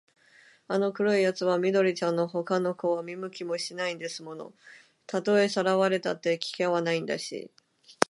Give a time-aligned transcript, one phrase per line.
[0.67, 4.51] あの黒いやつは緑ちゃんのほかの子は見向きもしないんですもの。
[5.05, 7.51] たとえさらわれたって、危険はないんだし、